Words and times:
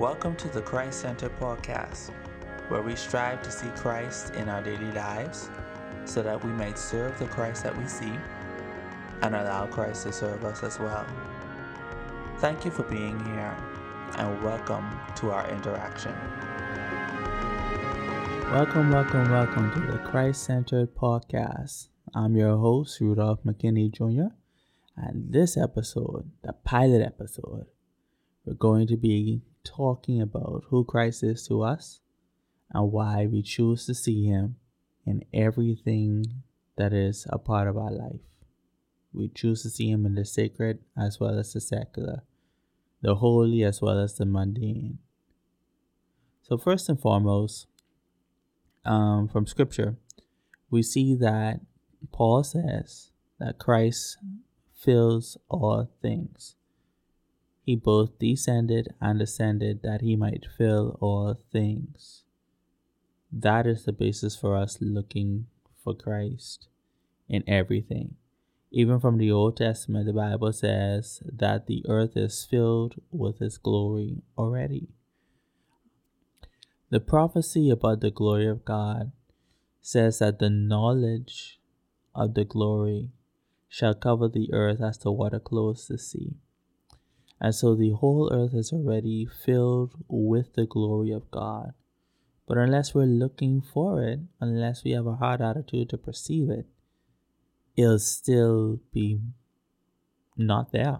Welcome 0.00 0.34
to 0.36 0.48
the 0.48 0.62
Christ 0.62 1.00
Center 1.00 1.28
podcast, 1.28 2.08
where 2.70 2.80
we 2.80 2.96
strive 2.96 3.42
to 3.42 3.50
see 3.50 3.68
Christ 3.76 4.34
in 4.34 4.48
our 4.48 4.62
daily 4.62 4.90
lives 4.92 5.50
so 6.06 6.22
that 6.22 6.42
we 6.42 6.50
might 6.52 6.78
serve 6.78 7.18
the 7.18 7.26
Christ 7.26 7.64
that 7.64 7.76
we 7.76 7.86
see 7.86 8.14
and 9.20 9.36
allow 9.36 9.66
Christ 9.66 10.04
to 10.04 10.12
serve 10.14 10.42
us 10.42 10.62
as 10.62 10.78
well. 10.78 11.04
Thank 12.38 12.64
you 12.64 12.70
for 12.70 12.84
being 12.84 13.22
here 13.26 13.54
and 14.16 14.42
welcome 14.42 14.88
to 15.16 15.32
our 15.32 15.46
interaction. 15.50 16.14
Welcome, 18.50 18.90
welcome, 18.90 19.30
welcome 19.30 19.70
to 19.74 19.92
the 19.92 19.98
Christ 19.98 20.44
Centered 20.44 20.94
Podcast. 20.94 21.88
I'm 22.14 22.38
your 22.38 22.56
host, 22.56 23.02
Rudolph 23.02 23.44
McKinney 23.44 23.92
Jr. 23.92 24.32
And 24.96 25.30
this 25.30 25.58
episode, 25.58 26.30
the 26.42 26.54
pilot 26.54 27.02
episode, 27.02 27.66
we're 28.46 28.54
going 28.54 28.86
to 28.86 28.96
be 28.96 29.42
talking 29.64 30.20
about 30.20 30.64
who 30.68 30.84
Christ 30.84 31.22
is 31.22 31.46
to 31.48 31.62
us 31.62 32.00
and 32.72 32.92
why 32.92 33.26
we 33.26 33.42
choose 33.42 33.86
to 33.86 33.94
see 33.94 34.24
Him 34.24 34.56
in 35.06 35.24
everything 35.32 36.42
that 36.76 36.92
is 36.92 37.26
a 37.30 37.38
part 37.38 37.68
of 37.68 37.76
our 37.76 37.90
life. 37.90 38.20
We 39.12 39.28
choose 39.28 39.62
to 39.62 39.70
see 39.70 39.90
Him 39.90 40.06
in 40.06 40.14
the 40.14 40.24
sacred 40.24 40.78
as 40.96 41.18
well 41.18 41.38
as 41.38 41.52
the 41.52 41.60
secular, 41.60 42.22
the 43.02 43.16
holy 43.16 43.64
as 43.64 43.82
well 43.82 43.98
as 43.98 44.14
the 44.14 44.26
mundane. 44.26 44.98
So, 46.42 46.56
first 46.56 46.88
and 46.88 47.00
foremost, 47.00 47.66
um, 48.84 49.28
from 49.28 49.46
Scripture, 49.46 49.96
we 50.70 50.82
see 50.82 51.14
that 51.16 51.60
Paul 52.12 52.42
says 52.44 53.10
that 53.38 53.58
Christ 53.58 54.18
fills 54.74 55.36
all 55.48 55.90
things. 56.00 56.56
He 57.70 57.76
both 57.76 58.18
descended 58.18 58.88
and 59.00 59.22
ascended 59.22 59.82
that 59.84 60.00
he 60.00 60.16
might 60.16 60.44
fill 60.58 60.98
all 61.00 61.38
things. 61.52 62.24
That 63.30 63.64
is 63.64 63.84
the 63.84 63.92
basis 63.92 64.34
for 64.34 64.56
us 64.56 64.78
looking 64.80 65.46
for 65.84 65.94
Christ 65.94 66.66
in 67.28 67.48
everything. 67.48 68.16
Even 68.72 68.98
from 68.98 69.18
the 69.18 69.30
Old 69.30 69.56
Testament, 69.56 70.06
the 70.06 70.12
Bible 70.12 70.52
says 70.52 71.22
that 71.24 71.68
the 71.68 71.84
earth 71.88 72.16
is 72.16 72.44
filled 72.44 72.96
with 73.12 73.38
His 73.38 73.56
glory 73.56 74.22
already. 74.36 74.88
The 76.88 76.98
prophecy 76.98 77.70
about 77.70 78.00
the 78.00 78.10
glory 78.10 78.48
of 78.48 78.64
God 78.64 79.12
says 79.80 80.18
that 80.18 80.40
the 80.40 80.50
knowledge 80.50 81.60
of 82.16 82.34
the 82.34 82.44
glory 82.44 83.10
shall 83.68 83.94
cover 83.94 84.26
the 84.26 84.52
earth 84.52 84.80
as 84.80 84.98
the 84.98 85.12
water 85.12 85.38
clothes 85.38 85.86
the 85.86 85.98
sea. 85.98 86.34
And 87.40 87.54
so 87.54 87.74
the 87.74 87.90
whole 87.90 88.30
earth 88.32 88.54
is 88.54 88.72
already 88.72 89.26
filled 89.26 89.94
with 90.08 90.54
the 90.54 90.66
glory 90.66 91.10
of 91.10 91.30
God. 91.30 91.72
But 92.46 92.58
unless 92.58 92.94
we're 92.94 93.04
looking 93.04 93.62
for 93.62 94.02
it, 94.02 94.20
unless 94.40 94.84
we 94.84 94.90
have 94.90 95.06
a 95.06 95.14
hard 95.14 95.40
attitude 95.40 95.88
to 95.90 95.96
perceive 95.96 96.50
it, 96.50 96.66
it'll 97.76 97.98
still 97.98 98.80
be 98.92 99.20
not 100.36 100.72
there. 100.72 100.98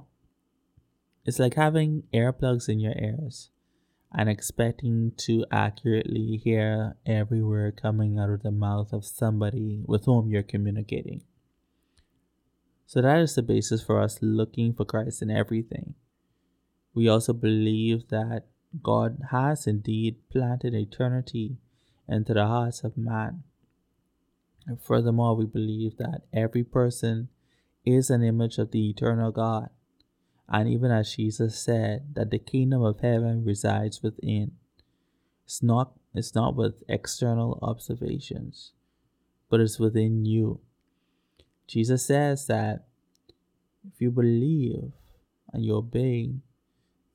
It's 1.26 1.38
like 1.38 1.54
having 1.54 2.04
earplugs 2.14 2.68
in 2.68 2.80
your 2.80 2.94
ears 2.98 3.50
and 4.12 4.28
expecting 4.28 5.12
to 5.18 5.44
accurately 5.52 6.40
hear 6.42 6.96
every 7.04 7.42
word 7.42 7.80
coming 7.80 8.18
out 8.18 8.30
of 8.30 8.42
the 8.42 8.50
mouth 8.50 8.92
of 8.92 9.04
somebody 9.04 9.82
with 9.86 10.06
whom 10.06 10.30
you're 10.30 10.42
communicating. 10.42 11.22
So 12.86 13.00
that 13.02 13.18
is 13.18 13.34
the 13.34 13.42
basis 13.42 13.82
for 13.84 14.00
us 14.00 14.18
looking 14.20 14.72
for 14.72 14.84
Christ 14.84 15.22
in 15.22 15.30
everything. 15.30 15.94
We 16.94 17.08
also 17.08 17.32
believe 17.32 18.08
that 18.08 18.46
God 18.82 19.18
has 19.30 19.66
indeed 19.66 20.16
planted 20.30 20.74
eternity 20.74 21.56
into 22.08 22.34
the 22.34 22.46
hearts 22.46 22.82
of 22.84 22.96
man. 22.96 23.42
And 24.66 24.80
furthermore, 24.82 25.36
we 25.36 25.46
believe 25.46 25.96
that 25.96 26.22
every 26.32 26.64
person 26.64 27.28
is 27.84 28.10
an 28.10 28.22
image 28.22 28.58
of 28.58 28.70
the 28.70 28.90
eternal 28.90 29.32
God. 29.32 29.70
And 30.48 30.68
even 30.68 30.90
as 30.90 31.14
Jesus 31.14 31.58
said, 31.58 32.14
that 32.14 32.30
the 32.30 32.38
kingdom 32.38 32.82
of 32.82 33.00
heaven 33.00 33.44
resides 33.44 34.02
within. 34.02 34.52
It's 35.44 35.62
not, 35.62 35.92
it's 36.14 36.34
not 36.34 36.56
with 36.56 36.82
external 36.88 37.58
observations, 37.62 38.72
but 39.48 39.60
it's 39.60 39.78
within 39.78 40.24
you. 40.24 40.60
Jesus 41.66 42.04
says 42.04 42.46
that 42.46 42.86
if 43.86 44.00
you 44.00 44.10
believe 44.10 44.92
and 45.52 45.64
you 45.64 45.76
obey, 45.76 46.34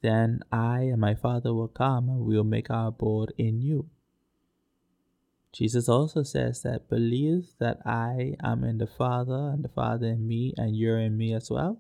then 0.06 0.42
I 0.52 0.82
and 0.82 1.02
my 1.02 1.16
Father 1.16 1.54
will 1.54 1.68
come 1.68 2.10
and 2.10 2.20
we 2.20 2.38
will 2.38 2.44
make 2.44 2.70
our 2.70 2.90
abode 2.90 3.34
in 3.38 3.62
you. 3.62 3.90
Jesus 5.52 5.88
also 5.88 6.22
says 6.22 6.62
that 6.64 6.90
believe 6.90 7.54
that 7.60 7.80
I 7.86 8.36
am 8.44 8.64
in 8.64 8.78
the 8.78 8.88
Father 8.88 9.52
and 9.54 9.64
the 9.64 9.70
Father 9.70 10.08
in 10.08 10.28
me 10.28 10.54
and 10.58 10.76
you're 10.78 11.00
in 11.00 11.18
me 11.18 11.34
as 11.34 11.50
well. 11.50 11.80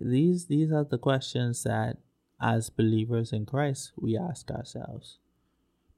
These 0.00 0.46
these 0.46 0.72
are 0.72 0.84
the 0.84 0.98
questions 0.98 1.62
that 1.62 1.98
as 2.40 2.68
believers 2.68 3.32
in 3.32 3.46
Christ 3.46 3.92
we 3.96 4.18
ask 4.18 4.50
ourselves. 4.50 5.18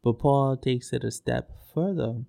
But 0.05 0.19
Paul 0.19 0.57
takes 0.57 0.93
it 0.93 1.03
a 1.03 1.11
step 1.11 1.51
further 1.75 2.25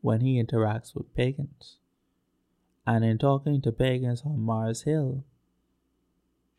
when 0.00 0.20
he 0.20 0.42
interacts 0.42 0.94
with 0.94 1.14
pagans. 1.14 1.78
And 2.86 3.04
in 3.04 3.18
talking 3.18 3.60
to 3.62 3.72
pagans 3.72 4.22
on 4.24 4.40
Mars 4.40 4.82
Hill, 4.82 5.24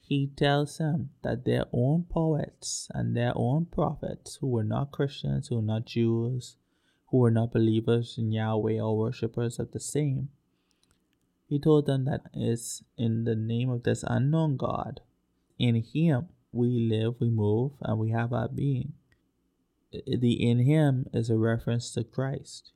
he 0.09 0.25
tells 0.25 0.79
them 0.79 1.11
that 1.21 1.45
their 1.45 1.65
own 1.71 2.03
poets 2.09 2.87
and 2.95 3.15
their 3.15 3.31
own 3.35 3.65
prophets, 3.65 4.37
who 4.41 4.47
were 4.47 4.63
not 4.63 4.91
Christians, 4.91 5.47
who 5.47 5.57
were 5.57 5.61
not 5.61 5.85
Jews, 5.85 6.55
who 7.09 7.19
were 7.19 7.29
not 7.29 7.53
believers 7.53 8.15
in 8.17 8.31
Yahweh 8.31 8.79
or 8.79 8.97
worshippers 8.97 9.59
of 9.59 9.71
the 9.71 9.79
same, 9.79 10.29
he 11.47 11.59
told 11.59 11.85
them 11.85 12.05
that 12.05 12.21
it's 12.33 12.83
in 12.97 13.25
the 13.25 13.35
name 13.35 13.69
of 13.69 13.83
this 13.83 14.03
unknown 14.07 14.57
God. 14.57 15.01
In 15.59 15.75
Him 15.75 16.29
we 16.51 16.89
live, 16.89 17.15
we 17.19 17.29
move, 17.29 17.73
and 17.81 17.99
we 17.99 18.09
have 18.09 18.33
our 18.33 18.47
being. 18.47 18.93
The 19.91 20.33
in 20.33 20.65
Him 20.65 21.07
is 21.13 21.29
a 21.29 21.37
reference 21.37 21.91
to 21.93 22.03
Christ, 22.03 22.71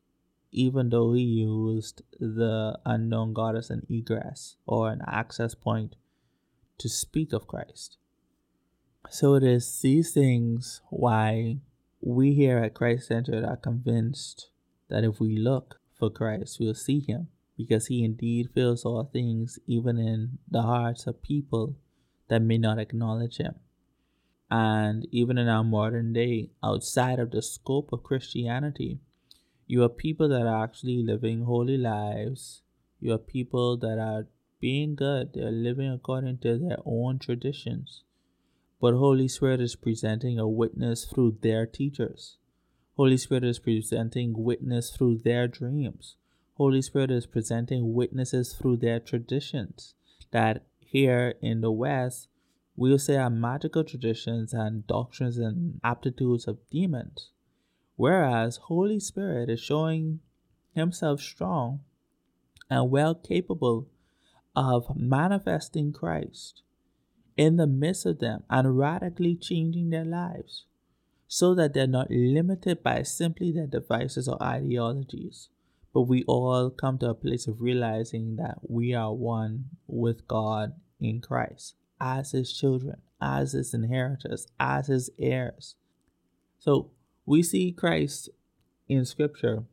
even 0.52 0.90
though 0.90 1.14
He 1.14 1.24
used 1.24 2.04
the 2.20 2.80
unknown 2.86 3.34
God 3.34 3.56
as 3.56 3.72
an 3.72 3.88
egress 3.90 4.56
or 4.68 4.92
an 4.92 5.02
access 5.08 5.56
point 5.56 5.96
to 6.78 6.90
speak 6.90 7.34
of 7.34 7.48
Christ. 7.48 7.98
So 9.10 9.36
it 9.36 9.44
is 9.44 9.82
these 9.82 10.12
things 10.12 10.82
why 10.90 11.58
we 12.02 12.34
here 12.34 12.60
at 12.60 12.74
Christ 12.74 13.08
Centered 13.08 13.44
are 13.44 13.58
convinced 13.58 14.50
that 14.90 15.04
if 15.04 15.20
we 15.20 15.38
look 15.38 15.80
for 15.98 16.10
Christ, 16.10 16.58
we'll 16.60 16.74
see 16.74 17.00
him 17.00 17.28
because 17.58 17.88
he 17.88 18.04
indeed 18.04 18.50
fills 18.54 18.84
all 18.84 19.04
things, 19.04 19.60
even 19.68 19.98
in 19.98 20.40
the 20.50 20.64
hearts 20.64 21.06
of 21.08 21.22
people 21.22 21.76
that 22.28 22.42
may 22.42 22.58
not 22.58 22.80
acknowledge 22.80 23.38
him. 23.38 23.56
And 24.50 25.08
even 25.12 25.38
in 25.38 25.48
our 25.48 25.64
modern 25.64 26.14
day, 26.14 26.50
outside 26.64 27.20
of 27.20 27.32
the 27.32 27.42
scope 27.42 27.92
of 27.92 28.04
Christianity, 28.04 29.00
you 29.68 29.82
have 29.82 29.98
people 29.98 30.28
that 30.30 30.46
are 30.46 30.64
actually 30.64 31.02
living 31.04 31.44
holy 31.44 31.78
lives. 31.78 32.62
You 33.00 33.12
have 33.12 33.28
people 33.28 33.78
that 33.78 33.98
are 33.98 34.28
being 34.64 34.96
good, 34.96 35.34
they're 35.34 35.52
living 35.52 35.92
according 35.92 36.38
to 36.38 36.58
their 36.58 36.78
own 36.86 37.20
traditions. 37.20 38.04
But 38.80 38.94
Holy 38.94 39.28
Spirit 39.28 39.60
is 39.60 39.76
presenting 39.76 40.40
a 40.40 40.48
witness 40.48 41.04
through 41.04 41.40
their 41.42 41.66
teachers. 41.66 42.38
Holy 42.96 43.18
Spirit 43.18 43.44
is 43.44 43.60
presenting 43.60 44.32
witness 44.38 44.90
through 44.90 45.18
their 45.18 45.50
dreams. 45.50 46.16
Holy 46.54 46.82
Spirit 46.82 47.12
is 47.12 47.26
presenting 47.26 47.94
witnesses 47.94 48.54
through 48.54 48.78
their 48.78 49.02
traditions. 49.02 49.96
That 50.32 50.64
here 50.80 51.34
in 51.42 51.60
the 51.60 51.72
West, 51.72 52.30
we'll 52.78 53.00
say 53.00 53.18
are 53.18 53.30
magical 53.30 53.84
traditions 53.84 54.54
and 54.54 54.88
doctrines 54.88 55.38
and 55.38 55.82
aptitudes 55.84 56.48
of 56.48 56.70
demons. 56.72 57.32
Whereas 57.98 58.62
Holy 58.72 59.02
Spirit 59.02 59.50
is 59.50 59.60
showing 59.60 60.22
himself 60.74 61.20
strong 61.20 61.82
and 62.70 62.90
well 62.90 63.14
capable 63.14 63.90
of 64.56 64.96
manifesting 64.96 65.94
Christ 65.94 66.62
in 67.36 67.58
the 67.58 67.68
midst 67.68 68.06
of 68.06 68.20
them 68.20 68.44
and 68.50 68.78
radically 68.78 69.36
changing 69.36 69.90
their 69.90 70.06
lives 70.06 70.66
so 71.28 71.56
that 71.56 71.74
they're 71.74 71.88
not 71.88 72.12
limited 72.12 72.84
by 72.84 73.02
simply 73.02 73.52
their 73.52 73.68
devices 73.68 74.28
or 74.28 74.42
ideologies. 74.42 75.50
But 75.94 76.04
we 76.04 76.24
all 76.26 76.70
come 76.70 76.98
to 77.00 77.10
a 77.10 77.16
place 77.16 77.48
of 77.48 77.62
realizing 77.62 78.36
that 78.36 78.60
we 78.68 78.94
are 78.94 79.14
one 79.14 79.66
with 79.88 80.28
God 80.28 80.74
in 81.00 81.22
Christ 81.22 81.76
as 82.00 82.32
His 82.32 82.56
children, 82.56 83.02
as 83.22 83.54
His 83.54 83.74
inheritors, 83.74 84.48
as 84.60 84.88
His 84.88 85.10
heirs. 85.20 85.76
So 86.60 86.92
we 87.26 87.42
see 87.44 87.72
Christ 87.72 88.30
in 88.88 89.06
Scripture 89.06 89.64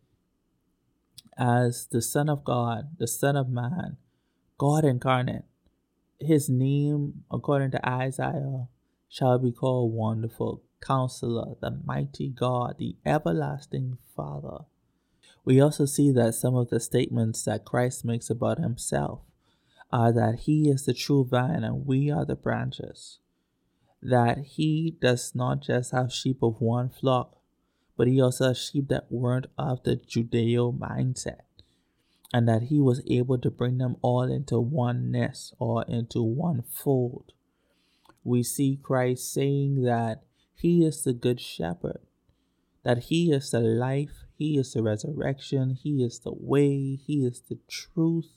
as 1.37 1.87
the 1.87 2.03
Son 2.03 2.29
of 2.29 2.45
God, 2.45 2.97
the 2.99 3.07
Son 3.07 3.37
of 3.37 3.49
Man, 3.49 3.97
God 4.61 4.85
incarnate. 4.85 5.45
His 6.19 6.51
name, 6.51 7.25
according 7.31 7.71
to 7.71 7.89
Isaiah, 7.89 8.69
shall 9.09 9.39
be 9.39 9.53
called 9.53 9.95
Wonderful, 9.95 10.63
Counselor, 10.83 11.55
the 11.63 11.81
Mighty 11.83 12.29
God, 12.29 12.75
the 12.77 12.95
Everlasting 13.07 13.97
Father. 14.15 14.67
We 15.47 15.63
also 15.63 15.87
see 15.87 16.13
that 16.13 16.35
some 16.35 16.57
of 16.57 16.69
the 16.69 16.79
statements 16.79 17.43
that 17.45 17.65
Christ 17.65 18.05
makes 18.05 18.29
about 18.29 18.59
himself 18.59 19.21
are 19.91 20.13
that 20.13 20.41
he 20.41 20.69
is 20.69 20.85
the 20.85 20.93
true 20.93 21.25
vine 21.25 21.65
and 21.65 21.87
we 21.87 22.11
are 22.11 22.27
the 22.27 22.37
branches. 22.37 23.19
That 24.03 24.41
he 24.41 24.95
does 25.01 25.35
not 25.35 25.63
just 25.63 25.93
have 25.93 26.13
sheep 26.13 26.43
of 26.43 26.61
one 26.61 26.91
flock, 26.91 27.39
but 27.97 28.09
he 28.09 28.21
also 28.21 28.49
has 28.49 28.59
sheep 28.59 28.89
that 28.89 29.11
weren't 29.11 29.47
of 29.57 29.85
the 29.85 29.97
Judeo 29.97 30.79
mindset. 30.79 31.45
And 32.33 32.49
that 32.49 32.65
he 32.65 32.81
was 32.81 33.03
able 33.11 33.39
to 33.39 33.51
bring 33.51 33.79
them 33.79 33.97
all 34.03 34.23
into 34.23 34.61
oneness 34.61 35.53
or 35.59 35.85
into 35.89 36.23
one 36.23 36.63
fold. 36.63 37.33
We 38.23 38.43
see 38.43 38.79
Christ 38.81 39.33
saying 39.33 39.83
that 39.83 40.23
he 40.55 40.85
is 40.85 41.03
the 41.03 41.13
good 41.13 41.41
shepherd, 41.41 42.01
that 42.85 43.05
he 43.05 43.33
is 43.33 43.51
the 43.51 43.61
life, 43.61 44.25
he 44.37 44.59
is 44.59 44.73
the 44.75 44.83
resurrection, 44.83 45.71
he 45.83 46.05
is 46.05 46.21
the 46.21 46.33
way, 46.35 46.97
he 46.97 47.25
is 47.25 47.43
the 47.49 47.59
truth, 47.67 48.31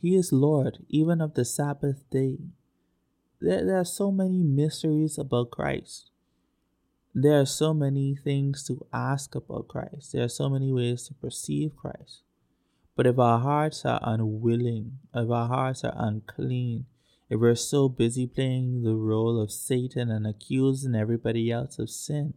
he 0.00 0.16
is 0.16 0.32
Lord, 0.32 0.78
even 0.88 1.20
of 1.20 1.34
the 1.34 1.44
Sabbath 1.44 2.02
day. 2.10 2.38
There, 3.40 3.64
there 3.64 3.78
are 3.78 3.84
so 3.84 4.10
many 4.10 4.42
mysteries 4.42 5.18
about 5.18 5.50
Christ. 5.50 6.10
There 7.14 7.40
are 7.40 7.46
so 7.46 7.72
many 7.72 8.14
things 8.14 8.64
to 8.64 8.86
ask 8.92 9.34
about 9.34 9.68
Christ. 9.68 10.12
There 10.12 10.24
are 10.24 10.28
so 10.28 10.48
many 10.48 10.72
ways 10.72 11.08
to 11.08 11.14
perceive 11.14 11.76
Christ. 11.76 12.22
But 12.96 13.06
if 13.06 13.18
our 13.18 13.38
hearts 13.38 13.84
are 13.84 14.00
unwilling, 14.02 14.98
if 15.14 15.30
our 15.30 15.48
hearts 15.48 15.84
are 15.84 15.94
unclean, 15.94 16.86
if 17.28 17.38
we're 17.38 17.54
so 17.54 17.90
busy 17.90 18.26
playing 18.26 18.82
the 18.82 18.94
role 18.94 19.40
of 19.40 19.52
Satan 19.52 20.10
and 20.10 20.26
accusing 20.26 20.94
everybody 20.94 21.50
else 21.52 21.78
of 21.78 21.90
sin, 21.90 22.32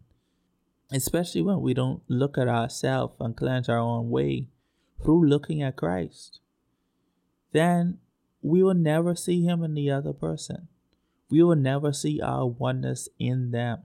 especially 0.91 1.41
when 1.41 1.61
we 1.61 1.73
don't 1.73 2.01
look 2.09 2.37
at 2.37 2.49
ourselves 2.49 3.15
and 3.21 3.37
cleanse 3.37 3.69
our 3.69 3.77
own 3.77 4.09
way 4.09 4.49
through 5.01 5.27
looking 5.27 5.61
at 5.61 5.77
Christ, 5.77 6.41
then 7.53 7.99
we 8.41 8.61
will 8.61 8.73
never 8.73 9.15
see 9.15 9.43
him 9.43 9.63
in 9.63 9.75
the 9.75 9.89
other 9.89 10.13
person. 10.13 10.67
We 11.29 11.41
will 11.41 11.55
never 11.55 11.93
see 11.93 12.19
our 12.21 12.47
oneness 12.47 13.07
in 13.17 13.51
them. 13.51 13.83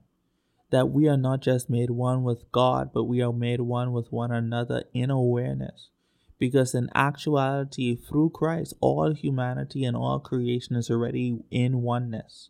That 0.71 0.89
we 0.89 1.07
are 1.07 1.17
not 1.17 1.41
just 1.41 1.69
made 1.69 1.91
one 1.91 2.23
with 2.23 2.51
God, 2.51 2.89
but 2.93 3.03
we 3.03 3.21
are 3.21 3.31
made 3.31 3.61
one 3.61 3.93
with 3.93 4.11
one 4.11 4.31
another 4.31 4.83
in 4.93 5.09
awareness. 5.09 5.89
Because 6.37 6.75
in 6.75 6.89
actuality, 6.93 7.95
through 7.95 8.31
Christ, 8.31 8.73
all 8.81 9.13
humanity 9.13 9.85
and 9.85 9.95
all 9.95 10.19
creation 10.19 10.75
is 10.75 10.89
already 10.89 11.39
in 11.49 11.81
oneness 11.81 12.49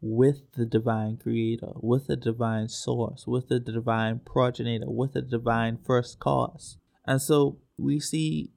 with 0.00 0.52
the 0.52 0.64
divine 0.64 1.16
creator, 1.16 1.72
with 1.74 2.06
the 2.06 2.16
divine 2.16 2.68
source, 2.68 3.26
with 3.26 3.48
the 3.48 3.60
divine 3.60 4.20
progenitor, 4.24 4.88
with 4.88 5.12
the 5.12 5.22
divine 5.22 5.78
first 5.84 6.18
cause. 6.18 6.78
And 7.06 7.20
so 7.20 7.58
we 7.76 8.00
see 8.00 8.52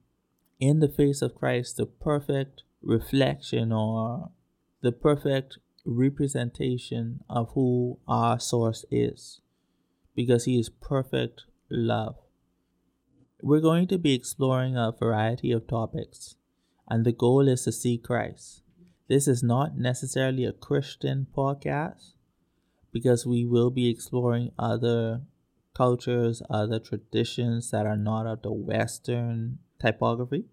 in 0.58 0.80
the 0.80 0.88
face 0.88 1.22
of 1.22 1.34
Christ 1.34 1.76
the 1.76 1.86
perfect 1.86 2.62
reflection 2.82 3.72
or 3.72 4.30
the 4.82 4.92
perfect 4.92 5.58
representation 5.84 7.20
of 7.28 7.50
who 7.54 7.98
our 8.06 8.38
source 8.38 8.84
is 8.90 9.40
because 10.14 10.44
he 10.44 10.58
is 10.58 10.68
perfect 10.68 11.42
love. 11.70 12.16
We're 13.42 13.60
going 13.60 13.88
to 13.88 13.96
be 13.96 14.12
exploring 14.12 14.76
a 14.76 14.92
variety 14.92 15.50
of 15.50 15.66
topics, 15.66 16.36
and 16.88 17.06
the 17.06 17.12
goal 17.12 17.48
is 17.48 17.64
to 17.64 17.72
see 17.72 17.96
Christ. 17.96 18.62
This 19.08 19.26
is 19.26 19.42
not 19.42 19.78
necessarily 19.78 20.44
a 20.44 20.52
Christian 20.52 21.26
podcast 21.34 22.12
because 22.92 23.24
we 23.24 23.46
will 23.46 23.70
be 23.70 23.88
exploring 23.88 24.50
other 24.58 25.22
cultures, 25.74 26.42
other 26.50 26.78
traditions 26.78 27.70
that 27.70 27.86
are 27.86 27.96
not 27.96 28.26
of 28.26 28.42
the 28.42 28.52
Western 28.52 29.58
typography. 29.80 30.44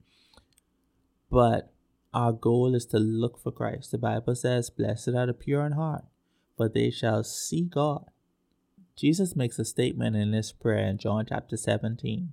But 1.29 1.73
our 2.13 2.31
goal 2.31 2.73
is 2.73 2.85
to 2.87 2.99
look 2.99 3.37
for 3.37 3.51
Christ. 3.51 3.91
The 3.91 3.97
Bible 3.97 4.35
says, 4.35 4.69
Blessed 4.69 5.09
are 5.09 5.25
the 5.25 5.33
pure 5.33 5.65
in 5.65 5.73
heart, 5.73 6.05
for 6.55 6.69
they 6.69 6.89
shall 6.91 7.25
see 7.25 7.63
God. 7.63 8.05
Jesus 8.95 9.35
makes 9.35 9.59
a 9.59 9.65
statement 9.65 10.15
in 10.15 10.31
this 10.31 10.53
prayer 10.53 10.87
in 10.87 10.97
John 10.97 11.25
chapter 11.27 11.57
17 11.57 12.29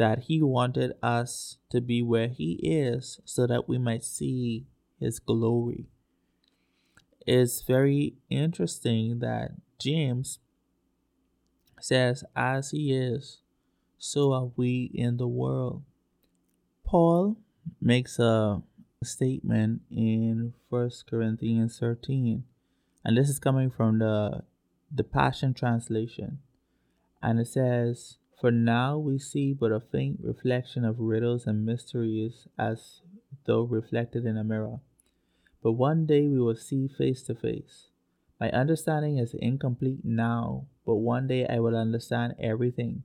that 0.00 0.20
he 0.20 0.40
wanted 0.40 0.94
us 1.02 1.58
to 1.68 1.78
be 1.78 2.00
where 2.00 2.28
he 2.28 2.52
is 2.62 3.20
so 3.26 3.46
that 3.46 3.68
we 3.68 3.76
might 3.76 4.02
see 4.02 4.64
his 4.98 5.18
glory. 5.18 5.90
It's 7.26 7.60
very 7.60 8.14
interesting 8.30 9.18
that 9.18 9.50
James 9.78 10.38
says, 11.80 12.24
As 12.34 12.70
he 12.70 12.94
is, 12.94 13.42
so 13.98 14.32
are 14.32 14.50
we 14.56 14.90
in 14.94 15.18
the 15.18 15.28
world. 15.28 15.82
Paul 16.82 17.36
makes 17.78 18.18
a 18.18 18.62
statement 19.04 19.82
in 19.90 20.54
First 20.70 21.10
Corinthians 21.10 21.78
13, 21.78 22.42
and 23.04 23.16
this 23.18 23.28
is 23.28 23.38
coming 23.38 23.70
from 23.70 23.98
the 23.98 24.44
the 24.90 25.04
Passion 25.04 25.52
Translation, 25.52 26.38
and 27.22 27.38
it 27.38 27.48
says, 27.48 28.16
"For 28.40 28.50
now 28.50 28.96
we 28.96 29.18
see 29.18 29.52
but 29.52 29.70
a 29.70 29.80
faint 29.80 30.20
reflection 30.22 30.82
of 30.82 30.98
riddles 30.98 31.46
and 31.46 31.66
mysteries, 31.66 32.48
as 32.58 33.02
though 33.44 33.64
reflected 33.64 34.24
in 34.24 34.38
a 34.38 34.44
mirror. 34.44 34.80
But 35.62 35.72
one 35.72 36.06
day 36.06 36.26
we 36.26 36.40
will 36.40 36.56
see 36.56 36.88
face 36.88 37.22
to 37.24 37.34
face. 37.34 37.90
My 38.40 38.50
understanding 38.52 39.18
is 39.18 39.34
incomplete 39.34 40.06
now, 40.06 40.68
but 40.86 40.94
one 40.94 41.26
day 41.26 41.46
I 41.46 41.60
will 41.60 41.76
understand 41.76 42.34
everything, 42.38 43.02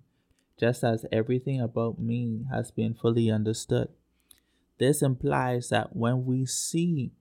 just 0.55 0.85
as 0.85 1.05
everything 1.11 1.59
about 1.59 1.99
me 1.99 2.45
has 2.49 2.71
been 2.71 2.93
fully 2.93 3.29
understood." 3.29 3.89
This 4.77 5.01
implies 5.01 5.67
that 5.67 5.97
when 5.97 6.25
we 6.25 6.45
see 6.45 7.11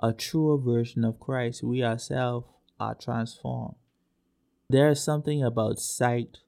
a 0.00 0.12
truer 0.12 0.58
version 0.58 1.04
of 1.04 1.20
Christ, 1.20 1.62
we 1.62 1.84
ourselves 1.84 2.48
are 2.80 2.96
transformed. 2.96 3.76
There 4.68 4.90
is 4.90 5.00
something 5.00 5.44
about 5.44 5.78
sight 5.78 6.40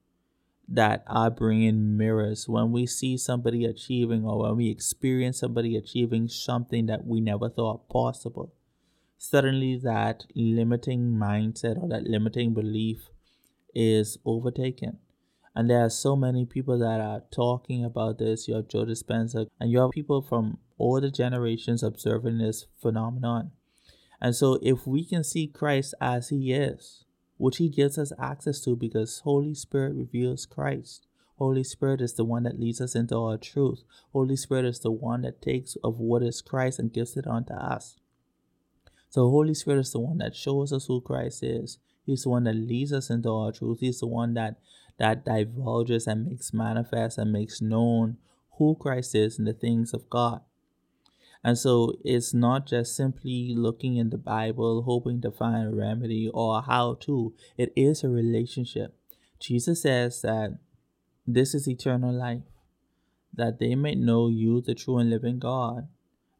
that 0.72 1.02
our 1.08 1.30
brain 1.30 1.96
mirrors 1.96 2.48
when 2.48 2.70
we 2.70 2.86
see 2.86 3.16
somebody 3.16 3.64
achieving 3.64 4.24
or 4.24 4.42
when 4.42 4.56
we 4.56 4.70
experience 4.70 5.40
somebody 5.40 5.76
achieving 5.76 6.28
something 6.28 6.86
that 6.86 7.04
we 7.04 7.20
never 7.20 7.48
thought 7.48 7.88
possible. 7.88 8.54
Suddenly, 9.18 9.80
that 9.82 10.24
limiting 10.34 11.10
mindset 11.10 11.82
or 11.82 11.88
that 11.88 12.04
limiting 12.04 12.54
belief 12.54 13.10
is 13.74 14.16
overtaken. 14.24 14.98
And 15.54 15.68
there 15.68 15.84
are 15.84 15.90
so 15.90 16.14
many 16.14 16.46
people 16.46 16.78
that 16.78 17.00
are 17.00 17.24
talking 17.32 17.84
about 17.84 18.18
this. 18.18 18.46
You 18.46 18.54
have 18.54 18.68
Joe 18.68 18.84
Dispenza, 18.84 19.48
and 19.58 19.70
you 19.70 19.80
have 19.80 19.90
people 19.90 20.22
from 20.22 20.58
all 20.78 21.00
the 21.00 21.10
generations 21.10 21.82
observing 21.82 22.38
this 22.38 22.66
phenomenon. 22.80 23.50
And 24.20 24.36
so, 24.36 24.58
if 24.62 24.86
we 24.86 25.04
can 25.04 25.24
see 25.24 25.48
Christ 25.48 25.94
as 26.00 26.28
He 26.28 26.52
is, 26.52 27.04
which 27.40 27.56
He 27.56 27.68
gives 27.68 27.98
us 27.98 28.12
access 28.18 28.60
to 28.60 28.76
because 28.76 29.20
Holy 29.20 29.54
Spirit 29.54 29.94
reveals 29.94 30.46
Christ. 30.46 31.06
Holy 31.38 31.64
Spirit 31.64 32.02
is 32.02 32.12
the 32.12 32.24
one 32.24 32.42
that 32.42 32.60
leads 32.60 32.80
us 32.82 32.94
into 32.94 33.14
all 33.14 33.38
truth. 33.38 33.82
Holy 34.12 34.36
Spirit 34.36 34.66
is 34.66 34.80
the 34.80 34.90
one 34.90 35.22
that 35.22 35.40
takes 35.40 35.76
of 35.82 35.98
what 35.98 36.22
is 36.22 36.42
Christ 36.42 36.78
and 36.78 36.92
gives 36.92 37.16
it 37.16 37.26
unto 37.26 37.54
us. 37.54 37.96
So 39.08 39.30
Holy 39.30 39.54
Spirit 39.54 39.80
is 39.80 39.92
the 39.92 40.00
one 40.00 40.18
that 40.18 40.36
shows 40.36 40.70
us 40.70 40.86
who 40.86 41.00
Christ 41.00 41.42
is. 41.42 41.78
He's 42.04 42.24
the 42.24 42.28
one 42.28 42.44
that 42.44 42.56
leads 42.56 42.92
us 42.92 43.08
into 43.08 43.30
all 43.30 43.52
truth. 43.52 43.80
He's 43.80 44.00
the 44.00 44.06
one 44.06 44.34
that 44.34 44.58
that 44.98 45.24
divulges 45.24 46.06
and 46.06 46.26
makes 46.26 46.52
manifest 46.52 47.16
and 47.16 47.32
makes 47.32 47.62
known 47.62 48.18
who 48.58 48.76
Christ 48.78 49.14
is 49.14 49.38
and 49.38 49.48
the 49.48 49.54
things 49.54 49.94
of 49.94 50.10
God. 50.10 50.42
And 51.42 51.56
so 51.56 51.94
it's 52.04 52.34
not 52.34 52.66
just 52.66 52.94
simply 52.94 53.54
looking 53.56 53.96
in 53.96 54.10
the 54.10 54.18
Bible, 54.18 54.82
hoping 54.82 55.22
to 55.22 55.30
find 55.30 55.68
a 55.68 55.74
remedy 55.74 56.30
or 56.32 56.62
how 56.62 56.94
to. 57.00 57.34
It 57.56 57.72
is 57.74 58.04
a 58.04 58.08
relationship. 58.08 58.94
Jesus 59.38 59.82
says 59.82 60.20
that 60.20 60.58
this 61.26 61.54
is 61.54 61.66
eternal 61.66 62.12
life, 62.12 62.42
that 63.32 63.58
they 63.58 63.74
may 63.74 63.94
know 63.94 64.28
you, 64.28 64.60
the 64.60 64.74
true 64.74 64.98
and 64.98 65.08
living 65.08 65.38
God, 65.38 65.88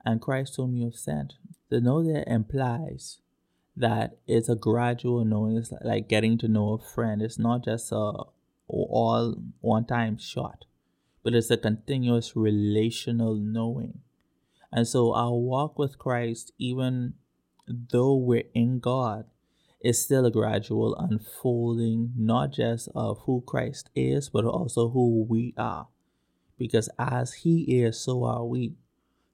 and 0.05 0.21
Christ 0.21 0.57
whom 0.57 0.75
you 0.75 0.87
have 0.87 0.97
sent. 0.97 1.35
The 1.71 1.81
know 1.81 2.03
there 2.03 2.25
implies 2.27 3.21
that 3.77 4.19
it's 4.27 4.49
a 4.49 4.57
gradual 4.57 5.25
knowing. 5.25 5.57
It's 5.57 5.73
like 5.83 6.09
getting 6.09 6.37
to 6.39 6.49
know 6.49 6.73
a 6.73 6.79
friend. 6.79 7.23
It's 7.23 7.39
not 7.39 7.65
just 7.65 7.93
a 7.93 8.13
all 8.69 9.35
one 9.61 9.87
time 9.87 10.19
shot, 10.19 10.65
but 11.23 11.35
it's 11.35 11.51
a 11.51 11.57
continuous 11.57 12.37
relational 12.37 13.35
knowing. 13.35 14.01
And 14.73 14.87
so 14.87 15.15
our 15.15 15.35
walk 15.35 15.79
with 15.79 15.99
Christ, 15.99 16.53
even 16.59 17.15
though 17.67 18.15
we're 18.15 18.45
in 18.55 18.79
God, 18.79 19.25
is 19.81 20.03
still 20.03 20.27
a 20.27 20.31
gradual 20.31 20.95
unfolding, 20.97 22.13
not 22.17 22.53
just 22.53 22.89
of 22.95 23.21
who 23.21 23.43
Christ 23.47 23.91
is, 23.95 24.29
but 24.29 24.45
also 24.45 24.91
who 24.91 25.27
we 25.29 25.55
are. 25.57 25.89
Because 26.59 26.89
as 26.99 27.33
He 27.35 27.83
is, 27.83 27.99
so 27.99 28.25
are 28.25 28.45
we. 28.45 28.75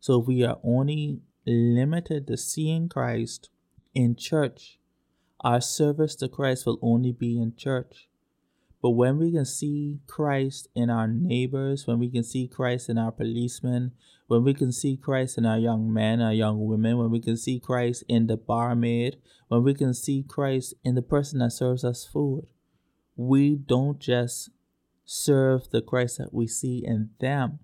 So 0.00 0.20
if 0.20 0.28
we 0.28 0.44
are 0.44 0.58
only 0.62 1.20
limited 1.44 2.26
to 2.28 2.36
seeing 2.36 2.88
Christ 2.88 3.50
in 3.94 4.14
church 4.14 4.78
our 5.40 5.60
service 5.60 6.14
to 6.16 6.28
Christ 6.28 6.66
will 6.66 6.78
only 6.82 7.12
be 7.12 7.40
in 7.40 7.54
church. 7.56 8.08
But 8.82 8.90
when 8.90 9.18
we 9.18 9.32
can 9.32 9.44
see 9.44 10.00
Christ 10.06 10.68
in 10.74 10.90
our 10.90 11.08
neighbors, 11.08 11.86
when 11.86 11.98
we 11.98 12.10
can 12.10 12.22
see 12.22 12.46
Christ 12.46 12.88
in 12.88 12.98
our 12.98 13.10
policemen, 13.10 13.92
when 14.26 14.44
we 14.44 14.54
can 14.54 14.72
see 14.72 14.96
Christ 14.96 15.38
in 15.38 15.46
our 15.46 15.58
young 15.58 15.92
men, 15.92 16.20
our 16.20 16.32
young 16.32 16.64
women, 16.66 16.98
when 16.98 17.10
we 17.10 17.20
can 17.20 17.36
see 17.36 17.58
Christ 17.58 18.04
in 18.08 18.26
the 18.26 18.36
barmaid, 18.36 19.16
when 19.48 19.62
we 19.62 19.74
can 19.74 19.94
see 19.94 20.22
Christ 20.22 20.74
in 20.84 20.94
the 20.94 21.02
person 21.02 21.38
that 21.38 21.52
serves 21.52 21.84
us 21.84 22.04
food, 22.04 22.46
we 23.16 23.54
don't 23.54 23.98
just 23.98 24.50
serve 25.04 25.70
the 25.70 25.80
Christ 25.80 26.18
that 26.18 26.34
we 26.34 26.46
see 26.46 26.84
in 26.84 27.10
them, 27.20 27.60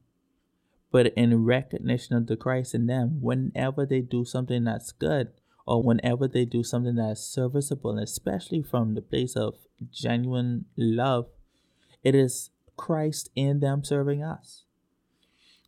but 0.90 1.09
in 1.09 1.45
recognition 1.45 2.16
of 2.16 2.26
the 2.26 2.37
Christ 2.37 2.75
in 2.75 2.87
them, 2.87 3.21
whenever 3.21 3.85
they 3.85 4.00
do 4.00 4.25
something 4.25 4.64
that's 4.64 4.92
good, 4.92 5.28
or 5.66 5.83
whenever 5.83 6.26
they 6.26 6.45
do 6.45 6.62
something 6.62 6.97
that's 6.97 7.23
serviceable, 7.23 7.90
and 7.90 8.00
especially 8.00 8.62
from 8.62 8.95
the 8.95 9.02
place 9.02 9.37
of 9.37 9.54
genuine 9.90 10.64
love, 10.76 11.26
it 12.02 12.14
is 12.14 12.50
Christ 12.76 13.31
in 13.37 13.61
them 13.61 13.85
serving 13.85 14.23
us. 14.23 14.64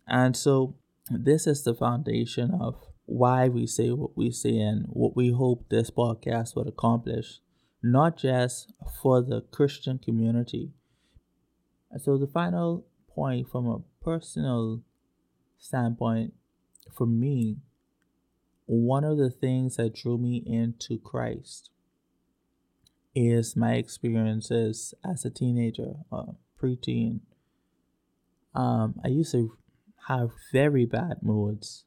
And 0.07 0.37
so, 0.37 0.77
this 1.11 1.47
is 1.47 1.63
the 1.65 1.75
foundation 1.75 2.53
of 2.61 2.77
why 3.07 3.49
we 3.49 3.67
say 3.67 3.91
what 3.91 4.17
we 4.17 4.31
say 4.31 4.59
and 4.59 4.87
what 4.89 5.15
we 5.15 5.31
hope 5.31 5.69
this 5.69 5.91
podcast 5.91 6.57
would 6.57 6.67
accomplish, 6.67 7.41
not 7.83 8.17
just 8.17 8.73
for 9.03 9.21
the 9.23 9.43
Christian 9.43 9.99
community. 9.99 10.73
And 11.91 12.03
so, 12.03 12.19
the 12.19 12.27
final 12.27 12.87
point 13.15 13.49
from 13.51 13.67
a 13.67 13.83
personal 14.03 14.83
standpoint 15.59 16.35
for 16.97 17.07
me 17.07 17.59
one 18.66 19.04
of 19.04 19.18
the 19.18 19.30
things 19.30 19.76
that 19.76 19.94
drew 19.94 20.18
me 20.18 20.42
into 20.47 20.99
Christ 20.99 21.71
is 23.14 23.56
my 23.56 23.75
experiences 23.75 24.94
as 25.04 25.25
a 25.25 25.30
teenager, 25.30 25.94
uh, 26.11 26.33
preteen. 26.61 27.21
Um, 28.54 29.00
I 29.04 29.09
used 29.09 29.33
to 29.33 29.56
have 30.09 30.30
very 30.52 30.85
bad 30.85 31.18
moods, 31.23 31.85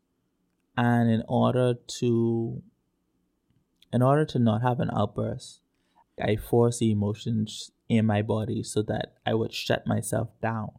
and 0.76 1.10
in 1.10 1.24
order 1.28 1.76
to, 2.00 2.62
in 3.92 4.02
order 4.02 4.26
to 4.26 4.40
not 4.40 4.62
have 4.62 4.80
an 4.80 4.92
outburst, 4.94 5.62
I 6.22 6.36
forced 6.36 6.80
the 6.80 6.92
emotions 6.92 7.72
in 7.90 8.06
my 8.06 8.22
body 8.22 8.64
so 8.64 8.82
that 8.84 9.14
I 9.26 9.34
would 9.34 9.54
shut 9.54 9.88
myself 9.88 10.30
down, 10.42 10.72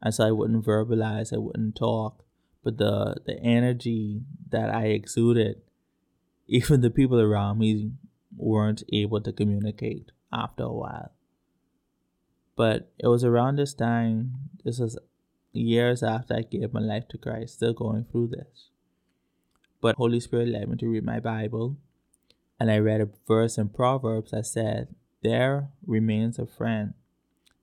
and 0.00 0.14
so 0.14 0.26
I 0.26 0.30
wouldn't 0.30 0.64
verbalize, 0.64 1.32
I 1.32 1.38
wouldn't 1.38 1.76
talk, 1.76 2.24
but 2.68 2.76
the 2.76 3.16
the 3.24 3.40
energy 3.40 4.20
that 4.50 4.68
I 4.68 4.88
exuded, 4.88 5.62
even 6.46 6.82
the 6.82 6.90
people 6.90 7.18
around 7.18 7.58
me 7.58 7.92
weren't 8.36 8.82
able 8.92 9.22
to 9.22 9.32
communicate 9.32 10.12
after 10.30 10.64
a 10.64 10.72
while. 10.72 11.12
But 12.56 12.92
it 12.98 13.06
was 13.06 13.24
around 13.24 13.56
this 13.56 13.72
time, 13.72 14.50
this 14.64 14.78
was 14.78 14.98
years 15.52 16.02
after 16.02 16.34
I 16.34 16.42
gave 16.42 16.74
my 16.74 16.80
life 16.80 17.08
to 17.08 17.16
Christ, 17.16 17.54
still 17.54 17.72
going 17.72 18.04
through 18.04 18.28
this. 18.28 18.68
But 19.80 19.96
Holy 19.96 20.20
Spirit 20.20 20.48
led 20.48 20.68
me 20.68 20.76
to 20.76 20.88
read 20.88 21.04
my 21.04 21.20
Bible, 21.20 21.78
and 22.60 22.70
I 22.70 22.78
read 22.78 23.00
a 23.00 23.08
verse 23.26 23.56
in 23.56 23.70
Proverbs 23.70 24.32
that 24.32 24.44
said, 24.44 24.94
There 25.22 25.70
remains 25.86 26.38
a 26.38 26.46
friend 26.46 26.92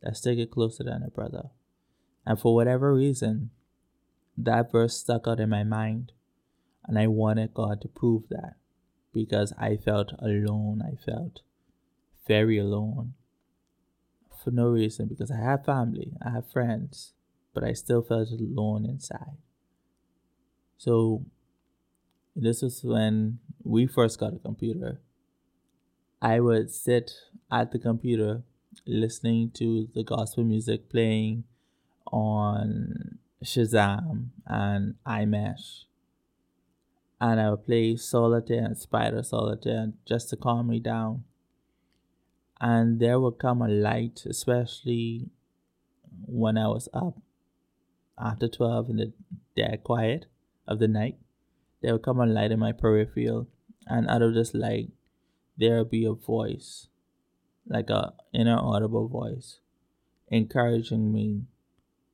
that 0.02 0.18
sticketh 0.18 0.50
closer 0.50 0.84
than 0.84 1.04
a 1.04 1.12
brother. 1.12 1.52
And 2.26 2.40
for 2.40 2.56
whatever 2.56 2.96
reason, 2.96 3.52
that 4.38 4.72
verse 4.72 4.98
stuck 4.98 5.28
out 5.28 5.40
in 5.40 5.50
my 5.50 5.64
mind. 5.64 6.12
And 6.88 7.00
I 7.00 7.08
wanted 7.08 7.54
God 7.54 7.82
to 7.82 7.88
prove 7.88 8.24
that 8.30 8.56
because 9.14 9.54
I 9.58 9.78
felt 9.78 10.14
alone. 10.20 10.82
I 10.82 10.96
felt 11.04 11.42
very 12.28 12.58
alone 12.58 13.14
for 14.44 14.52
no 14.52 14.68
reason 14.68 15.08
because 15.08 15.32
I 15.32 15.38
have 15.38 15.66
family, 15.66 16.14
I 16.24 16.30
have 16.30 16.52
friends, 16.52 17.14
but 17.54 17.64
I 17.64 17.74
still 17.74 18.04
felt 18.04 18.30
alone 18.30 18.86
inside. 18.86 19.38
So, 20.78 21.26
this 22.36 22.62
was 22.62 22.84
when 22.84 23.40
we 23.64 23.88
first 23.88 24.20
got 24.20 24.34
a 24.34 24.40
computer. 24.40 25.00
I 26.22 26.40
would 26.40 26.70
sit 26.70 27.12
at 27.52 27.72
the 27.72 27.80
computer 27.80 28.44
listening 28.86 29.52
to 29.56 29.88
the 29.96 30.04
gospel 30.04 30.44
music 30.44 30.90
playing 30.90 31.46
on 32.12 33.15
Shazam 33.46 34.30
and 34.46 34.96
iMesh. 35.06 35.86
And 37.22 37.40
I 37.40 37.50
would 37.50 37.66
play 37.66 37.96
Solitaire 37.96 38.66
and 38.66 38.78
Spider 38.78 39.24
Solitaire 39.24 39.94
just 40.06 40.30
to 40.30 40.36
calm 40.36 40.68
me 40.68 40.80
down. 40.80 41.24
And 42.60 43.00
there 43.00 43.20
would 43.20 43.40
come 43.40 43.62
a 43.62 43.68
light, 43.68 44.24
especially 44.26 45.30
when 46.26 46.58
I 46.58 46.68
was 46.68 46.90
up 46.94 47.18
after 48.18 48.48
12 48.48 48.90
in 48.90 48.96
the 48.98 49.14
dead 49.56 49.84
quiet 49.84 50.26
of 50.68 50.80
the 50.80 50.88
night. 50.88 51.18
There 51.82 51.94
would 51.94 52.04
come 52.04 52.20
a 52.20 52.26
light 52.26 52.52
in 52.52 52.60
my 52.60 52.72
peripheral, 52.72 53.48
and 53.86 54.10
out 54.10 54.22
of 54.22 54.34
this 54.34 54.54
light, 54.54 54.92
there 55.58 55.78
would 55.78 55.92
be 55.92 56.06
a 56.06 56.14
voice, 56.14 56.88
like 57.68 57.90
a 57.90 58.14
inner 58.34 58.58
audible 58.58 59.08
voice, 59.08 59.60
encouraging 60.30 61.14
me 61.14 61.44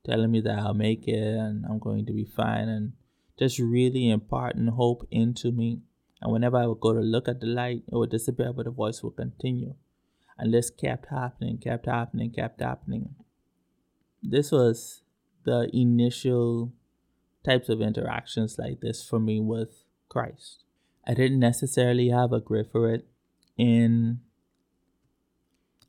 telling 0.05 0.31
me 0.31 0.41
that 0.41 0.59
I'll 0.59 0.73
make 0.73 1.07
it 1.07 1.17
and 1.17 1.65
I'm 1.65 1.79
going 1.79 2.05
to 2.05 2.13
be 2.13 2.25
fine 2.25 2.67
and 2.69 2.93
just 3.37 3.59
really 3.59 4.09
imparting 4.09 4.67
hope 4.67 5.07
into 5.11 5.51
me. 5.51 5.81
And 6.21 6.31
whenever 6.31 6.57
I 6.57 6.67
would 6.67 6.79
go 6.79 6.93
to 6.93 6.99
look 6.99 7.27
at 7.27 7.39
the 7.39 7.47
light, 7.47 7.83
it 7.91 7.95
would 7.95 8.11
disappear, 8.11 8.53
but 8.53 8.65
the 8.65 8.71
voice 8.71 9.01
would 9.01 9.15
continue. 9.15 9.75
And 10.37 10.53
this 10.53 10.69
kept 10.69 11.07
happening, 11.09 11.57
kept 11.57 11.85
happening, 11.85 12.31
kept 12.31 12.61
happening. 12.61 13.15
This 14.21 14.51
was 14.51 15.01
the 15.45 15.69
initial 15.73 16.73
types 17.43 17.69
of 17.69 17.81
interactions 17.81 18.57
like 18.59 18.81
this 18.81 19.03
for 19.03 19.19
me 19.19 19.39
with 19.39 19.85
Christ. 20.09 20.63
I 21.07 21.15
didn't 21.15 21.39
necessarily 21.39 22.09
have 22.09 22.31
a 22.31 22.39
grip 22.39 22.71
for 22.71 22.93
it 22.93 23.07
in 23.57 24.19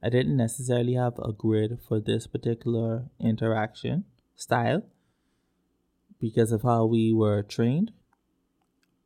I 0.03 0.09
didn't 0.09 0.37
necessarily 0.37 0.95
have 0.95 1.19
a 1.19 1.33
grid 1.33 1.79
for 1.87 2.01
this 2.01 2.27
particular 2.27 3.05
interaction 3.21 4.05
style 4.35 4.83
because 6.21 6.51
of 6.51 6.63
how 6.63 6.87
we 6.87 7.13
were 7.13 7.43
trained. 7.43 7.93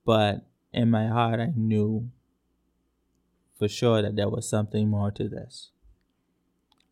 But 0.07 0.47
in 0.73 0.91
my 0.91 1.09
heart, 1.09 1.41
I 1.41 1.53
knew 1.55 2.11
for 3.59 3.69
sure 3.69 4.01
that 4.01 4.17
there 4.17 4.29
was 4.29 4.49
something 4.49 4.89
more 4.89 5.11
to 5.11 5.29
this. 5.29 5.71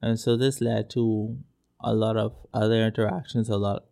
And 0.03 0.21
so 0.21 0.37
this 0.37 0.61
led 0.61 0.91
to 0.91 1.39
a 1.81 1.95
lot 1.95 2.17
of 2.17 2.35
other 2.53 2.85
interactions, 2.85 3.49
a 3.49 3.57
lot 3.57 3.85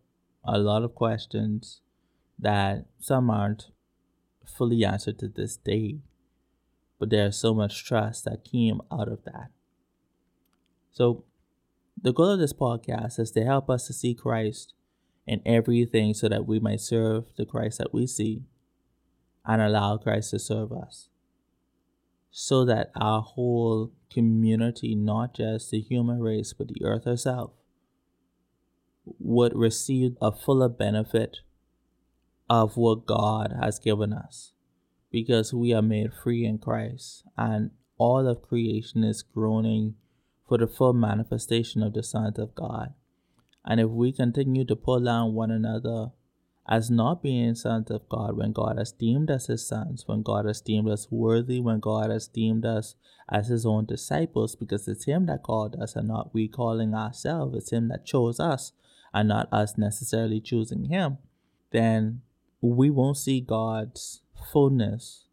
a 0.45 0.59
lot 0.59 0.83
of 0.83 0.93
questions 0.93 1.79
that 2.37 2.85
some 2.99 3.29
aren't 3.29 3.69
fully 4.45 4.83
answered 4.83 5.17
to 5.19 5.27
this 5.27 5.55
day. 5.55 6.01
But 6.99 7.09
there's 7.09 7.37
so 7.37 7.53
much 7.53 7.85
trust 7.85 8.25
that 8.25 8.43
came 8.43 8.81
out 8.91 9.07
of 9.07 9.23
that. 9.23 9.52
So, 10.93 11.25
the 11.99 12.13
goal 12.13 12.29
of 12.29 12.39
this 12.39 12.53
podcast 12.53 13.19
is 13.19 13.31
to 13.31 13.43
help 13.43 13.69
us 13.69 13.87
to 13.87 13.93
see 13.93 14.13
Christ 14.13 14.73
in 15.25 15.41
everything 15.43 16.13
so 16.13 16.29
that 16.29 16.45
we 16.45 16.59
might 16.59 16.81
serve 16.81 17.25
the 17.35 17.45
Christ 17.45 17.79
that 17.79 17.93
we 17.93 18.05
see 18.05 18.43
and 19.43 19.61
allow 19.61 19.97
Christ 19.97 20.31
to 20.31 20.39
serve 20.39 20.71
us. 20.71 21.09
So 22.29 22.63
that 22.65 22.91
our 22.95 23.21
whole 23.21 23.91
community, 24.11 24.93
not 24.93 25.35
just 25.35 25.71
the 25.71 25.81
human 25.81 26.19
race, 26.19 26.53
but 26.53 26.67
the 26.67 26.83
earth 26.83 27.05
herself, 27.05 27.51
would 29.19 29.55
receive 29.55 30.15
a 30.21 30.31
fuller 30.31 30.69
benefit 30.69 31.39
of 32.49 32.77
what 32.77 33.07
God 33.07 33.55
has 33.59 33.79
given 33.79 34.13
us 34.13 34.53
because 35.11 35.53
we 35.53 35.73
are 35.73 35.81
made 35.81 36.13
free 36.13 36.45
in 36.45 36.59
Christ 36.59 37.23
and 37.35 37.71
all 37.97 38.27
of 38.27 38.41
creation 38.41 39.03
is 39.03 39.23
groaning 39.23 39.95
for 40.47 40.57
the 40.57 40.67
full 40.67 40.93
manifestation 40.93 41.81
of 41.81 41.93
the 41.93 42.03
sons 42.03 42.37
of 42.37 42.55
God. 42.55 42.93
And 43.65 43.79
if 43.79 43.89
we 43.89 44.11
continue 44.11 44.65
to 44.65 44.75
pull 44.75 44.99
down 44.99 45.33
one 45.33 45.51
another 45.51 46.11
as 46.67 46.89
not 46.89 47.21
being 47.21 47.55
sons 47.55 47.91
of 47.91 48.07
God, 48.09 48.37
when 48.37 48.51
God 48.51 48.77
has 48.77 48.91
deemed 48.91 49.29
us 49.29 49.47
his 49.47 49.65
sons, 49.65 50.03
when 50.07 50.21
God 50.21 50.45
has 50.45 50.61
deemed 50.61 50.89
us 50.89 51.07
worthy, 51.09 51.59
when 51.59 51.79
God 51.79 52.09
has 52.09 52.27
deemed 52.27 52.65
us 52.65 52.95
as 53.29 53.47
his 53.47 53.65
own 53.65 53.85
disciples, 53.85 54.55
because 54.55 54.87
it's 54.87 55.05
him 55.05 55.25
that 55.25 55.43
called 55.43 55.75
us 55.81 55.95
and 55.95 56.07
not 56.07 56.33
we 56.33 56.47
calling 56.47 56.93
ourselves, 56.93 57.55
it's 57.55 57.71
him 57.71 57.87
that 57.89 58.05
chose 58.05 58.39
us 58.39 58.73
and 59.13 59.29
not 59.29 59.47
us 59.51 59.77
necessarily 59.77 60.39
choosing 60.39 60.85
him, 60.85 61.17
then 61.71 62.21
we 62.61 62.89
won't 62.89 63.17
see 63.17 63.41
God's 63.41 64.21
fullness 64.51 65.25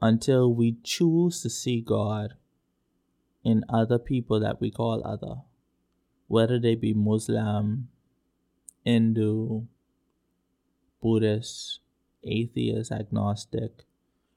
until 0.00 0.52
we 0.52 0.76
choose 0.82 1.42
to 1.42 1.50
see 1.50 1.80
God 1.80 2.34
in 3.44 3.64
other 3.68 3.98
people 3.98 4.40
that 4.40 4.60
we 4.60 4.70
call 4.70 5.02
other, 5.04 5.42
whether 6.26 6.58
they 6.58 6.74
be 6.74 6.92
Muslim, 6.92 7.88
Hindu, 8.84 9.62
Buddhist, 11.00 11.80
atheist, 12.24 12.90
agnostic, 12.90 13.84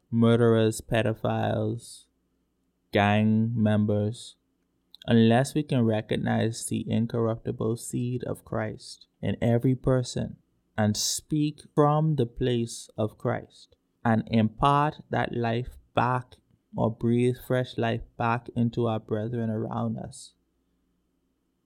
murderers, 0.10 0.82
pedophiles, 0.82 2.06
gang 2.92 3.52
members, 3.56 4.36
unless 5.08 5.56
we 5.56 5.64
can 5.64 5.86
recognize 5.86 6.66
the 6.68 6.86
incorruptible 6.90 7.78
seed 7.78 8.24
of 8.26 8.46
Christ 8.46 9.08
in 9.22 9.36
every 9.42 9.76
person 9.76 10.38
and 10.78 10.96
speak 10.96 11.62
from 11.74 12.16
the 12.16 12.26
place 12.26 12.90
of 12.98 13.18
Christ 13.18 13.76
and 14.04 14.24
impart 14.28 15.02
that 15.10 15.36
life 15.36 15.78
back 15.96 16.36
or 16.76 16.92
breathe 16.92 17.36
fresh 17.46 17.78
life 17.78 18.02
back 18.18 18.48
into 18.56 18.88
our 18.88 19.00
brethren 19.00 19.50
around 19.50 19.98
us, 19.98 20.34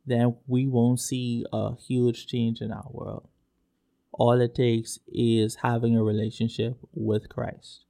then 0.05 0.35
we 0.47 0.67
won't 0.67 0.99
see 0.99 1.45
a 1.51 1.75
huge 1.75 2.27
change 2.27 2.61
in 2.61 2.71
our 2.71 2.87
world. 2.91 3.27
All 4.11 4.39
it 4.39 4.55
takes 4.55 4.99
is 5.07 5.55
having 5.55 5.95
a 5.95 6.03
relationship 6.03 6.77
with 6.93 7.29
Christ. 7.29 7.83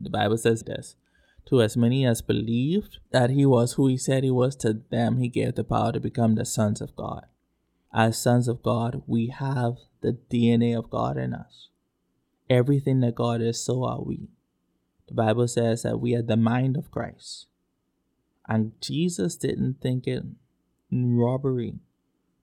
The 0.00 0.10
Bible 0.10 0.38
says 0.38 0.62
this 0.62 0.96
To 1.46 1.60
as 1.60 1.76
many 1.76 2.06
as 2.06 2.22
believed 2.22 2.98
that 3.10 3.30
he 3.30 3.44
was 3.44 3.74
who 3.74 3.86
he 3.88 3.98
said 3.98 4.24
he 4.24 4.30
was, 4.30 4.56
to 4.56 4.80
them 4.90 5.18
he 5.18 5.28
gave 5.28 5.56
the 5.56 5.64
power 5.64 5.92
to 5.92 6.00
become 6.00 6.34
the 6.34 6.46
sons 6.46 6.80
of 6.80 6.96
God. 6.96 7.26
As 7.92 8.16
sons 8.16 8.48
of 8.48 8.62
God, 8.62 9.02
we 9.06 9.28
have 9.28 9.76
the 10.00 10.16
DNA 10.30 10.78
of 10.78 10.90
God 10.90 11.18
in 11.18 11.34
us. 11.34 11.68
Everything 12.48 13.00
that 13.00 13.14
God 13.14 13.42
is, 13.42 13.62
so 13.62 13.84
are 13.84 14.02
we. 14.02 14.28
The 15.10 15.16
Bible 15.16 15.48
says 15.48 15.82
that 15.82 15.98
we 15.98 16.12
have 16.12 16.28
the 16.28 16.36
mind 16.36 16.76
of 16.76 16.92
Christ. 16.92 17.46
And 18.48 18.80
Jesus 18.80 19.34
didn't 19.34 19.80
think 19.80 20.06
it 20.06 20.22
robbery 20.92 21.74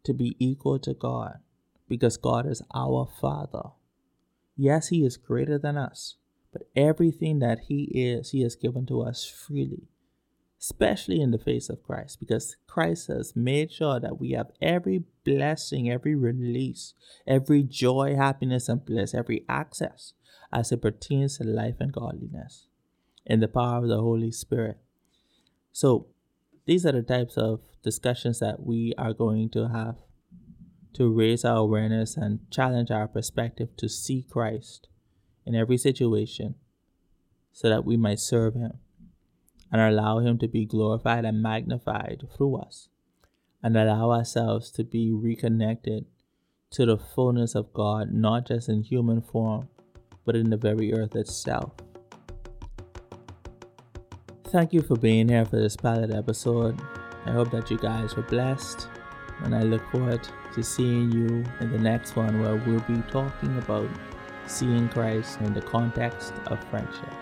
to 0.03 0.13
be 0.13 0.35
equal 0.37 0.77
to 0.79 0.93
God 0.93 1.39
because 1.87 2.17
God 2.17 2.45
is 2.45 2.61
our 2.75 3.07
Father. 3.21 3.69
Yes, 4.57 4.89
He 4.89 5.05
is 5.05 5.15
greater 5.15 5.57
than 5.57 5.77
us, 5.77 6.15
but 6.51 6.67
everything 6.75 7.39
that 7.39 7.59
He 7.69 7.83
is, 7.93 8.31
He 8.31 8.41
has 8.41 8.57
given 8.57 8.85
to 8.87 9.01
us 9.01 9.25
freely, 9.25 9.87
especially 10.59 11.21
in 11.21 11.31
the 11.31 11.37
face 11.37 11.69
of 11.69 11.83
Christ, 11.83 12.19
because 12.19 12.57
Christ 12.67 13.07
has 13.07 13.33
made 13.33 13.71
sure 13.71 14.01
that 14.01 14.19
we 14.19 14.31
have 14.31 14.51
every 14.61 15.05
blessing, 15.23 15.89
every 15.89 16.15
release, 16.15 16.93
every 17.25 17.63
joy, 17.63 18.15
happiness, 18.17 18.67
and 18.67 18.83
bliss, 18.85 19.13
every 19.13 19.45
access 19.47 20.11
as 20.51 20.71
it 20.71 20.81
pertains 20.81 21.37
to 21.37 21.43
life 21.43 21.75
and 21.79 21.91
godliness 21.91 22.67
in 23.25 23.39
the 23.39 23.47
power 23.47 23.79
of 23.79 23.87
the 23.87 23.99
Holy 23.99 24.31
Spirit. 24.31 24.77
So, 25.71 26.07
these 26.65 26.85
are 26.85 26.91
the 26.91 27.03
types 27.03 27.37
of 27.37 27.61
discussions 27.81 28.39
that 28.39 28.65
we 28.65 28.93
are 28.97 29.13
going 29.13 29.49
to 29.51 29.69
have 29.69 29.95
to 30.93 31.13
raise 31.13 31.45
our 31.45 31.57
awareness 31.57 32.17
and 32.17 32.39
challenge 32.51 32.91
our 32.91 33.07
perspective 33.07 33.69
to 33.77 33.87
see 33.87 34.25
Christ 34.29 34.87
in 35.45 35.55
every 35.55 35.77
situation 35.77 36.55
so 37.53 37.69
that 37.69 37.85
we 37.85 37.95
might 37.95 38.19
serve 38.19 38.55
Him 38.55 38.73
and 39.71 39.81
allow 39.81 40.19
Him 40.19 40.37
to 40.39 40.47
be 40.47 40.65
glorified 40.65 41.23
and 41.23 41.41
magnified 41.41 42.27
through 42.35 42.57
us 42.57 42.89
and 43.63 43.77
allow 43.77 44.11
ourselves 44.11 44.71
to 44.71 44.83
be 44.83 45.11
reconnected 45.11 46.05
to 46.71 46.85
the 46.85 46.97
fullness 46.97 47.55
of 47.55 47.73
God, 47.73 48.11
not 48.11 48.47
just 48.47 48.67
in 48.67 48.83
human 48.83 49.21
form, 49.21 49.69
but 50.27 50.35
in 50.35 50.51
the 50.51 50.57
very 50.57 50.93
earth 50.93 51.15
itself. 51.15 51.71
Thank 54.49 54.73
you 54.73 54.81
for 54.81 54.95
being 54.95 55.27
here 55.27 55.45
for 55.45 55.55
this 55.55 55.75
pilot 55.75 56.13
episode. 56.13 56.79
I 57.25 57.31
hope 57.31 57.49
that 57.51 57.71
you 57.71 57.77
guys 57.77 58.15
were 58.15 58.23
blessed, 58.23 58.87
and 59.43 59.55
I 59.55 59.63
look 59.63 59.81
forward 59.89 60.27
to 60.53 60.63
seeing 60.63 61.11
you 61.11 61.43
in 61.61 61.71
the 61.71 61.79
next 61.79 62.15
one 62.15 62.41
where 62.41 62.55
we'll 62.55 62.81
be 62.81 63.01
talking 63.09 63.57
about 63.57 63.89
seeing 64.45 64.89
Christ 64.89 65.39
in 65.41 65.53
the 65.53 65.61
context 65.61 66.33
of 66.47 66.63
friendship. 66.65 67.13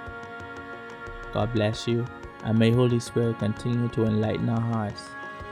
God 1.31 1.53
bless 1.53 1.87
you, 1.87 2.05
and 2.43 2.57
may 2.57 2.71
Holy 2.71 2.99
Spirit 2.99 3.39
continue 3.39 3.87
to 3.89 4.05
enlighten 4.05 4.49
our 4.49 4.61
hearts 4.61 5.03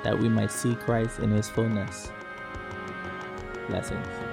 that 0.03 0.17
we 0.17 0.27
might 0.27 0.51
see 0.51 0.75
Christ 0.75 1.19
in 1.19 1.31
his 1.31 1.49
fullness. 1.49 2.11
Blessings. 3.67 4.32